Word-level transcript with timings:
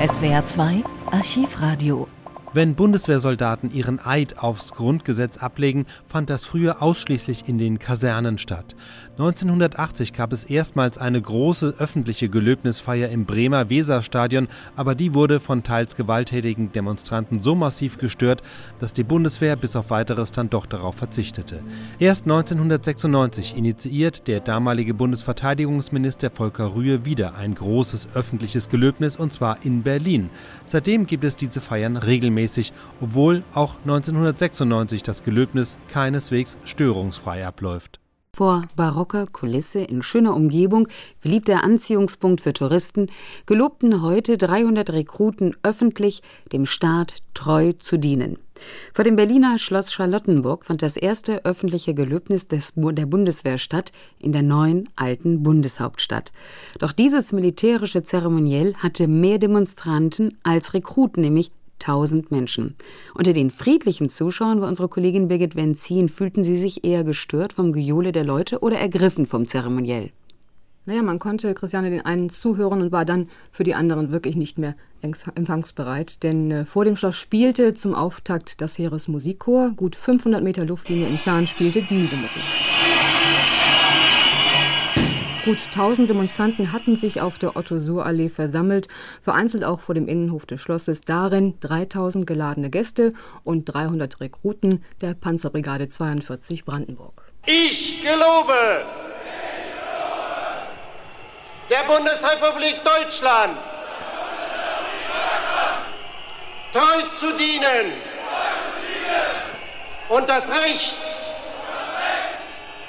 SWR 0.00 0.46
2 0.46 0.82
Archivradio 1.12 2.08
wenn 2.52 2.74
Bundeswehrsoldaten 2.74 3.72
ihren 3.72 4.04
Eid 4.04 4.38
aufs 4.38 4.72
Grundgesetz 4.72 5.38
ablegen, 5.38 5.86
fand 6.06 6.30
das 6.30 6.46
früher 6.46 6.82
ausschließlich 6.82 7.48
in 7.48 7.58
den 7.58 7.78
Kasernen 7.78 8.38
statt. 8.38 8.74
1980 9.12 10.12
gab 10.12 10.32
es 10.32 10.42
erstmals 10.42 10.98
eine 10.98 11.20
große 11.20 11.74
öffentliche 11.78 12.28
Gelöbnisfeier 12.28 13.08
im 13.10 13.24
Bremer 13.24 13.70
Weserstadion, 13.70 14.48
aber 14.74 14.96
die 14.96 15.14
wurde 15.14 15.38
von 15.38 15.62
teils 15.62 15.94
gewalttätigen 15.94 16.72
Demonstranten 16.72 17.38
so 17.38 17.54
massiv 17.54 17.98
gestört, 17.98 18.42
dass 18.80 18.92
die 18.92 19.04
Bundeswehr 19.04 19.54
bis 19.54 19.76
auf 19.76 19.90
weiteres 19.90 20.32
dann 20.32 20.50
doch 20.50 20.66
darauf 20.66 20.96
verzichtete. 20.96 21.60
Erst 22.00 22.24
1996 22.24 23.56
initiiert 23.56 24.26
der 24.26 24.40
damalige 24.40 24.94
Bundesverteidigungsminister 24.94 26.30
Volker 26.30 26.74
Rühe 26.74 27.04
wieder 27.04 27.36
ein 27.36 27.54
großes 27.54 28.08
öffentliches 28.14 28.68
Gelöbnis 28.68 29.16
und 29.16 29.32
zwar 29.32 29.64
in 29.64 29.82
Berlin. 29.82 30.30
Seitdem 30.66 31.06
gibt 31.06 31.22
es 31.22 31.36
diese 31.36 31.60
Feiern 31.60 31.96
regelmäßig 31.96 32.39
regelmäßig, 32.40 32.72
obwohl 33.00 33.42
auch 33.54 33.76
1996 33.80 35.02
das 35.02 35.22
Gelöbnis 35.22 35.76
keineswegs 35.88 36.56
störungsfrei 36.64 37.46
abläuft. 37.46 38.00
Vor 38.32 38.62
barocker 38.76 39.26
Kulisse 39.26 39.80
in 39.80 40.02
schöner 40.02 40.36
Umgebung, 40.36 40.86
beliebter 41.20 41.64
Anziehungspunkt 41.64 42.40
für 42.40 42.52
Touristen, 42.52 43.08
gelobten 43.44 44.02
heute 44.02 44.38
300 44.38 44.90
Rekruten 44.90 45.56
öffentlich, 45.64 46.22
dem 46.52 46.64
Staat 46.64 47.16
treu 47.34 47.72
zu 47.72 47.98
dienen. 47.98 48.38
Vor 48.92 49.04
dem 49.04 49.16
Berliner 49.16 49.58
Schloss 49.58 49.92
Charlottenburg 49.92 50.64
fand 50.64 50.82
das 50.82 50.96
erste 50.96 51.44
öffentliche 51.44 51.94
Gelöbnis 51.94 52.46
des, 52.46 52.74
der 52.76 53.06
Bundeswehr 53.06 53.58
statt 53.58 53.92
in 54.20 54.32
der 54.32 54.42
neuen 54.42 54.88
alten 54.96 55.42
Bundeshauptstadt. 55.42 56.32
Doch 56.78 56.92
dieses 56.92 57.32
militärische 57.32 58.04
Zeremoniell 58.04 58.74
hatte 58.76 59.08
mehr 59.08 59.38
Demonstranten 59.38 60.38
als 60.42 60.74
Rekruten, 60.74 61.22
nämlich 61.22 61.50
1000 61.80 62.30
Menschen. 62.30 62.76
Unter 63.14 63.32
den 63.32 63.50
friedlichen 63.50 64.08
Zuschauern 64.08 64.60
war 64.60 64.68
unsere 64.68 64.88
Kollegin 64.88 65.28
Birgit 65.28 65.56
Wenzin. 65.56 66.08
Fühlten 66.08 66.44
Sie 66.44 66.56
sich 66.56 66.84
eher 66.84 67.04
gestört 67.04 67.52
vom 67.52 67.72
Gejohle 67.72 68.12
der 68.12 68.24
Leute 68.24 68.60
oder 68.60 68.78
ergriffen 68.78 69.26
vom 69.26 69.46
Zeremoniell? 69.46 70.10
Naja, 70.86 71.02
man 71.02 71.18
konnte 71.18 71.54
Christiane 71.54 71.90
den 71.90 72.04
einen 72.04 72.30
zuhören 72.30 72.80
und 72.80 72.92
war 72.92 73.04
dann 73.04 73.28
für 73.52 73.64
die 73.64 73.74
anderen 73.74 74.12
wirklich 74.12 74.34
nicht 74.34 74.58
mehr 74.58 74.74
empfangsbereit. 75.02 76.22
Denn 76.22 76.50
äh, 76.50 76.64
vor 76.64 76.84
dem 76.84 76.96
Schloss 76.96 77.16
spielte 77.16 77.74
zum 77.74 77.94
Auftakt 77.94 78.60
das 78.60 78.78
Heeresmusikchor. 78.78 79.70
Gut 79.76 79.94
500 79.94 80.42
Meter 80.42 80.64
Luftlinie 80.64 81.06
entfernt 81.06 81.48
spielte 81.48 81.82
diese 81.82 82.16
Musik. 82.16 82.42
Gut 85.44 85.58
1000 85.68 86.10
Demonstranten 86.10 86.70
hatten 86.70 86.96
sich 86.96 87.22
auf 87.22 87.38
der 87.38 87.56
Otto-Suhr-Allee 87.56 88.28
versammelt, 88.28 88.88
vereinzelt 89.22 89.64
auch 89.64 89.80
vor 89.80 89.94
dem 89.94 90.06
Innenhof 90.06 90.44
des 90.44 90.60
Schlosses. 90.60 91.00
Darin 91.00 91.54
3000 91.60 92.26
geladene 92.26 92.68
Gäste 92.68 93.14
und 93.42 93.64
300 93.64 94.20
Rekruten 94.20 94.84
der 95.00 95.14
Panzerbrigade 95.14 95.88
42 95.88 96.66
Brandenburg. 96.66 97.22
Ich 97.46 98.02
gelobe 98.02 98.84
der 101.70 101.84
Bundesrepublik 101.88 102.82
Deutschland 102.84 103.56
treu 106.70 107.02
zu 107.18 107.34
dienen 107.38 107.92
und 110.10 110.28
das 110.28 110.50
Recht 110.50 110.96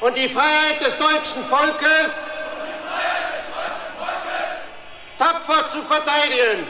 und 0.00 0.16
die 0.16 0.28
Freiheit 0.28 0.84
des 0.84 0.98
deutschen 0.98 1.44
Volkes 1.44 2.31
tapfer 5.42 5.68
zu 5.68 5.78
verteidigen. 5.82 6.66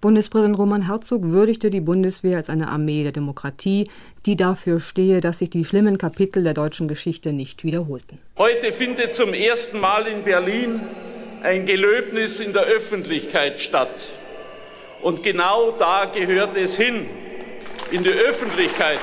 Bundespräsident 0.00 0.58
Roman 0.58 0.88
Herzog 0.88 1.22
würdigte 1.24 1.70
die 1.70 1.80
Bundeswehr 1.80 2.36
als 2.36 2.50
eine 2.50 2.68
Armee 2.68 3.04
der 3.04 3.12
Demokratie, 3.12 3.88
die 4.26 4.34
dafür 4.34 4.80
stehe, 4.80 5.20
dass 5.20 5.38
sich 5.38 5.50
die 5.50 5.64
schlimmen 5.64 5.96
Kapitel 5.96 6.42
der 6.42 6.54
deutschen 6.54 6.88
Geschichte 6.88 7.32
nicht 7.32 7.62
wiederholten. 7.62 8.18
Heute 8.36 8.72
findet 8.72 9.14
zum 9.14 9.32
ersten 9.32 9.78
Mal 9.78 10.08
in 10.08 10.24
Berlin 10.24 10.80
ein 11.42 11.66
Gelöbnis 11.66 12.40
in 12.40 12.52
der 12.52 12.62
Öffentlichkeit 12.62 13.60
statt. 13.60 14.08
Und 15.02 15.22
genau 15.22 15.72
da 15.72 16.06
gehört 16.06 16.56
es 16.56 16.76
hin, 16.76 17.06
in 17.92 18.02
die 18.02 18.10
Öffentlichkeit. 18.10 19.00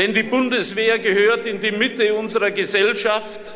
Denn 0.00 0.14
die 0.14 0.22
Bundeswehr 0.22 0.98
gehört 0.98 1.44
in 1.44 1.60
die 1.60 1.72
Mitte 1.72 2.14
unserer 2.14 2.50
Gesellschaft 2.52 3.52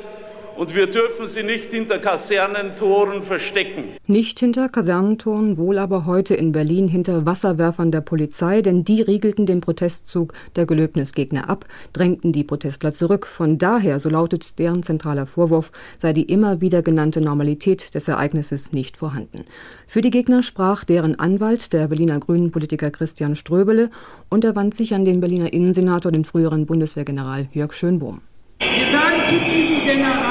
und 0.57 0.75
wir 0.75 0.87
dürfen 0.87 1.27
sie 1.27 1.43
nicht 1.43 1.71
hinter 1.71 1.99
Kasernentoren 1.99 3.23
verstecken. 3.23 3.85
Nicht 4.07 4.39
hinter 4.41 4.69
Kasernentoren, 4.69 5.57
wohl 5.57 5.79
aber 5.79 6.07
heute 6.07 6.35
in 6.35 6.53
Berlin 6.53 6.89
hinter 6.89 7.27
Wasserwerfern 7.27 7.91
der 7.91 8.01
Polizei, 8.01 8.63
denn 8.63 8.85
die 8.85 9.03
riegelten 9.03 9.47
den 9.47 9.61
Protestzug 9.61 10.33
der 10.57 10.67
Gelöbnisgegner 10.67 11.49
ab, 11.49 11.65
drängten 11.93 12.33
die 12.33 12.45
Protestler 12.45 12.93
zurück. 12.93 13.27
Von 13.27 13.59
daher, 13.59 14.01
so 14.01 14.09
lautet 14.09 14.59
deren 14.59 14.83
zentraler 14.83 15.27
Vorwurf, 15.27 15.73
sei 15.99 16.13
die 16.13 16.25
immer 16.25 16.61
wieder 16.61 16.83
genannte 16.83 17.21
Normalität 17.21 17.95
des 17.95 18.09
Ereignisses 18.09 18.73
nicht 18.73 18.97
vorhanden. 18.97 19.45
Für 19.87 20.01
die 20.01 20.11
Gegner 20.11 20.43
sprach 20.43 20.85
deren 20.85 21.19
Anwalt, 21.19 21.73
der 21.73 21.89
Berliner 21.89 22.21
Grünen 22.21 22.51
Politiker 22.51 22.91
Christian 22.91 23.37
Ströbele, 23.37 23.91
und 24.29 24.45
er 24.45 24.57
wand 24.57 24.75
sich 24.75 24.95
an 24.95 25.05
den 25.05 25.21
Berliner 25.21 25.53
Innensenator, 25.53 26.13
den 26.13 26.25
früheren 26.25 26.67
Bundeswehrgeneral 26.67 27.49
Jörg 27.53 27.73
Schönbohm. 27.73 28.21
Wir 28.59 28.91
sagen 28.91 29.21
zu 29.29 29.51
diesem 29.51 29.85
General 29.85 30.24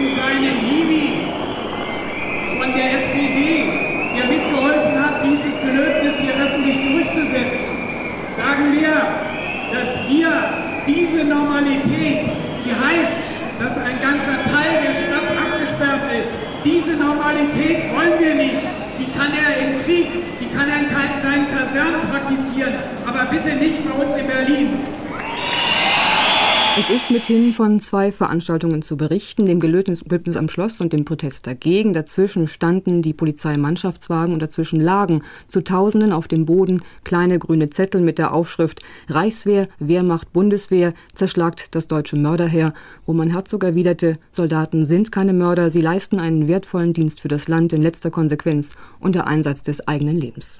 zu 0.00 0.06
seinem 0.16 0.56
Hiwi 0.64 1.28
von 2.56 2.72
der 2.72 2.88
SPD, 3.04 3.68
der 4.16 4.24
mitgeholfen 4.32 4.96
hat, 4.96 5.20
dieses 5.20 5.52
Gelöbnis 5.60 6.14
hier 6.24 6.40
öffentlich 6.40 6.80
durchzusetzen, 6.88 7.68
sagen 8.32 8.72
wir, 8.72 8.96
dass 9.76 10.00
wir 10.08 10.32
diese 10.88 11.24
Normalität, 11.28 12.32
die 12.64 12.72
heißt, 12.72 13.20
dass 13.60 13.76
ein 13.76 14.00
ganzer 14.00 14.40
Teil 14.48 14.72
der 14.88 14.96
Stadt 15.04 15.28
abgesperrt 15.36 16.08
ist, 16.16 16.32
diese 16.64 16.96
Normalität 16.96 17.92
wollen 17.92 18.16
wir 18.18 18.34
nicht. 18.40 18.64
Die 18.96 19.08
kann 19.12 19.32
er 19.36 19.52
im 19.60 19.84
Krieg, 19.84 20.08
die 20.40 20.48
kann 20.48 20.68
er 20.68 20.80
in 20.80 20.88
seinen 20.88 21.46
Kasernen 21.52 22.08
praktizieren, 22.08 22.72
aber 23.04 23.28
bitte 23.28 23.56
nicht 23.56 23.84
bei 23.84 23.92
uns 24.00 24.16
in 24.16 24.26
Berlin. 24.26 24.99
Es 26.78 26.88
ist 26.88 27.10
mithin 27.10 27.52
von 27.52 27.80
zwei 27.80 28.12
Veranstaltungen 28.12 28.80
zu 28.80 28.96
berichten, 28.96 29.44
dem 29.44 29.58
Gelöbnis 29.58 30.02
am 30.36 30.48
Schloss 30.48 30.80
und 30.80 30.92
dem 30.92 31.04
Protest 31.04 31.46
dagegen. 31.46 31.92
Dazwischen 31.92 32.46
standen 32.46 33.02
die 33.02 33.12
Polizeimannschaftswagen 33.12 34.32
und 34.32 34.40
dazwischen 34.40 34.80
lagen 34.80 35.22
zu 35.48 35.62
Tausenden 35.62 36.12
auf 36.12 36.28
dem 36.28 36.46
Boden 36.46 36.82
kleine 37.02 37.40
grüne 37.40 37.70
Zettel 37.70 38.00
mit 38.00 38.18
der 38.18 38.32
Aufschrift 38.32 38.80
Reichswehr, 39.08 39.68
Wehrmacht, 39.80 40.32
Bundeswehr, 40.32 40.94
zerschlagt 41.12 41.74
das 41.74 41.88
deutsche 41.88 42.16
Mörderheer. 42.16 42.72
Roman 43.06 43.30
Herzog 43.30 43.64
erwiderte, 43.64 44.18
Soldaten 44.30 44.86
sind 44.86 45.10
keine 45.10 45.32
Mörder, 45.32 45.72
sie 45.72 45.80
leisten 45.80 46.20
einen 46.20 46.46
wertvollen 46.46 46.92
Dienst 46.92 47.20
für 47.20 47.28
das 47.28 47.48
Land 47.48 47.72
in 47.72 47.82
letzter 47.82 48.12
Konsequenz 48.12 48.74
unter 49.00 49.26
Einsatz 49.26 49.62
des 49.64 49.86
eigenen 49.88 50.16
Lebens. 50.16 50.48